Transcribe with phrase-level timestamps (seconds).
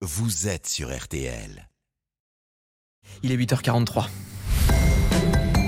[0.00, 1.68] vous êtes sur RTL.
[3.24, 4.06] Il est 8h43.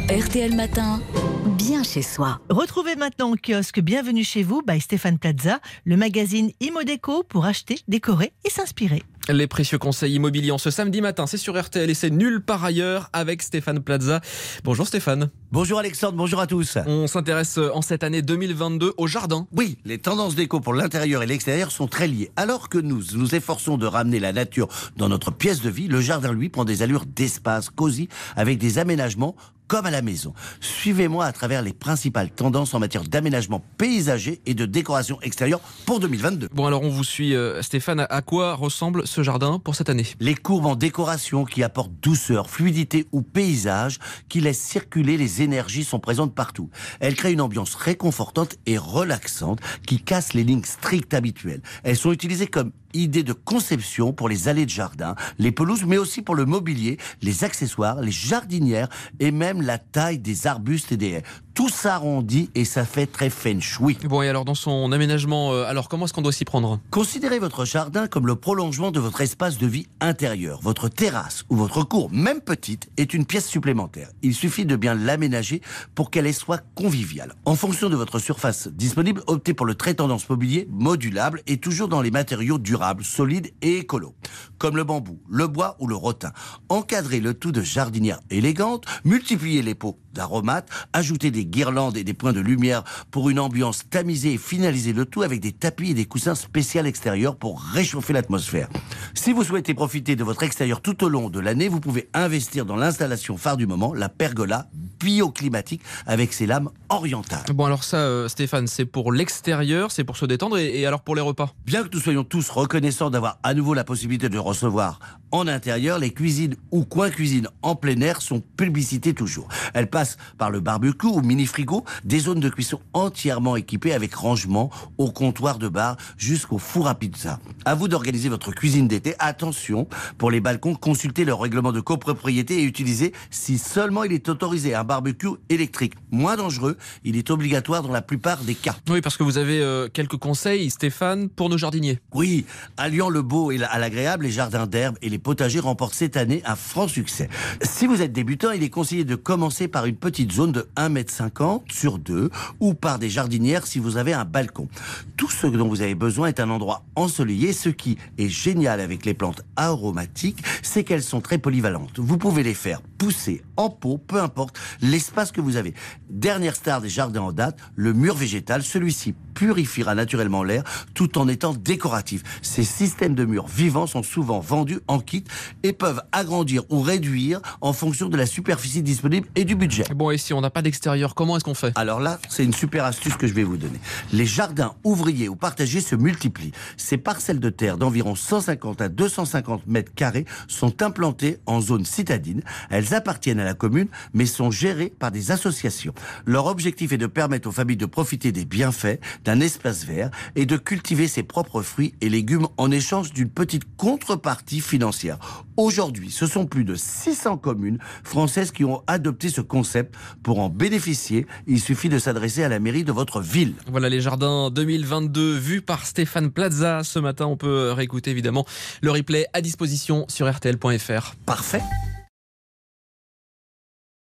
[0.09, 1.03] RTL Matin,
[1.41, 2.41] bien chez soi.
[2.49, 6.81] Retrouvez maintenant au kiosque Bienvenue chez vous by Stéphane Plaza, le magazine Imo
[7.29, 9.03] pour acheter, décorer et s'inspirer.
[9.29, 12.65] Les précieux conseils immobiliers en ce samedi matin, c'est sur RTL et c'est nulle part
[12.65, 14.21] ailleurs avec Stéphane Plaza.
[14.65, 15.31] Bonjour Stéphane.
[15.53, 16.79] Bonjour Alexandre, bonjour à tous.
[16.87, 19.47] On s'intéresse en cette année 2022 au jardin.
[19.53, 22.31] Oui, les tendances déco pour l'intérieur et l'extérieur sont très liées.
[22.37, 26.01] Alors que nous nous efforçons de ramener la nature dans notre pièce de vie, le
[26.01, 29.37] jardin lui prend des allures d'espace cosy avec des aménagements
[29.71, 30.35] comme à la maison.
[30.59, 36.01] Suivez-moi à travers les principales tendances en matière d'aménagement paysager et de décoration extérieure pour
[36.01, 36.49] 2022.
[36.53, 40.07] Bon alors on vous suit euh, Stéphane, à quoi ressemble ce jardin pour cette année?
[40.19, 45.85] Les courbes en décoration qui apportent douceur, fluidité ou paysage, qui laissent circuler les énergies
[45.85, 46.69] sont présentes partout.
[46.99, 51.63] Elles créent une ambiance réconfortante et relaxante qui casse les lignes strictes habituelles.
[51.85, 55.99] Elles sont utilisées comme idée de conception pour les allées de jardin, les pelouses, mais
[55.99, 58.89] aussi pour le mobilier, les accessoires, les jardinières
[59.19, 61.23] et même la taille des arbustes et des haies.
[61.61, 63.99] Tout s'arrondit et ça fait très feng shui.
[64.09, 66.81] Bon et alors dans son aménagement, euh, alors comment est-ce qu'on doit s'y prendre?
[66.91, 70.61] Considérez votre jardin comme le prolongement de votre espace de vie intérieur.
[70.63, 74.09] Votre terrasse ou votre cour, même petite, est une pièce supplémentaire.
[74.23, 75.61] Il suffit de bien l'aménager
[75.95, 77.35] pour qu'elle soit conviviale.
[77.45, 81.89] En fonction de votre surface disponible, optez pour le très tendance mobilier modulable et toujours
[81.89, 84.15] dans les matériaux durables, solides et écolos,
[84.57, 86.33] comme le bambou, le bois ou le rotin.
[86.71, 92.15] Encadrez le tout de jardinières élégantes, multipliez les pots d'aromates, ajoutez des guirlandes et des
[92.15, 95.95] points de lumière pour une ambiance tamisée et finalisez le tout avec des tapis et
[95.95, 98.69] des coussins spéciaux extérieurs pour réchauffer l'atmosphère.
[99.15, 102.65] Si vous souhaitez profiter de votre extérieur tout au long de l'année, vous pouvez investir
[102.65, 104.69] dans l'installation phare du moment, la pergola
[105.01, 107.45] bioclimatique avec ses lames orientales.
[107.53, 111.01] Bon alors ça euh, Stéphane, c'est pour l'extérieur, c'est pour se détendre et, et alors
[111.01, 111.53] pour les repas?
[111.67, 115.01] Bien que nous soyons tous reconnaissants d'avoir à nouveau la possibilité de recevoir
[115.33, 119.49] en intérieur, les cuisines ou coins cuisine en plein air sont publicités toujours.
[119.75, 124.15] Elles passent par le barbecue ou mini frigo, des zones de cuisson entièrement équipées avec
[124.15, 127.39] rangement au comptoir de bar jusqu'au four à pizza.
[127.65, 129.15] À vous d'organiser votre cuisine d'été.
[129.19, 129.87] Attention,
[130.19, 134.75] pour les balcons, consultez le règlement de copropriété et utilisez, si seulement il est autorisé,
[134.75, 135.95] un barbecue électrique.
[136.11, 138.77] Moins dangereux, il est obligatoire dans la plupart des cas.
[138.89, 142.01] Oui, parce que vous avez euh, quelques conseils, Stéphane, pour nos jardiniers.
[142.15, 142.47] Oui,
[142.77, 146.43] alliant le beau et à l'agréable, les jardins d'herbe et les potagers remportent cette année
[146.45, 147.29] un franc succès.
[147.63, 151.63] Si vous êtes débutant, il est conseillé de commencer par une petite zone de 1m50
[151.71, 154.69] sur 2 ou par des jardinières si vous avez un balcon.
[155.17, 157.53] Tout ce dont vous avez besoin est un endroit ensoleillé.
[157.53, 161.99] Ce qui est génial avec les plantes aromatiques, c'est qu'elles sont très polyvalentes.
[161.99, 165.75] Vous pouvez les faire pousser en pot, peu importe l'espace que vous avez.
[166.09, 168.63] Dernière star des jardins en date, le mur végétal.
[168.63, 172.23] Celui-ci purifiera naturellement l'air tout en étant décoratif.
[172.43, 175.25] Ces systèmes de murs vivants sont souvent vendus en kit
[175.63, 179.85] et peuvent agrandir ou réduire en fonction de la superficie disponible et du budget.
[179.95, 181.73] Bon et si on n'a pas d'extérieur, comment est-ce qu'on fait?
[181.75, 183.79] Alors là, c'est une super astuce que je vais vous donner.
[184.13, 186.53] Les jardins ouvriers ou partagés se multiplient.
[186.77, 192.43] Ces parcelles de terre d'environ 150 à 250 mètres carrés sont implantées en zone citadine.
[192.71, 195.95] Elles appartiennent à la commune, mais sont gérées par des associations.
[196.27, 200.47] Leur objectif est de permettre aux familles de profiter des bienfaits d'un espace vert et
[200.47, 205.19] de cultiver ses propres fruits et légumes en échange d'une petite contrepartie financière.
[205.57, 209.95] Aujourd'hui, ce sont plus de 600 communes françaises qui ont adopté ce concept.
[210.23, 213.55] Pour en bénéficier, il suffit de s'adresser à la mairie de votre ville.
[213.67, 216.83] Voilà les jardins 2022 vus par Stéphane Plaza.
[216.83, 218.47] Ce matin, on peut réécouter évidemment
[218.81, 221.15] le replay à disposition sur rtl.fr.
[221.27, 221.63] Parfait.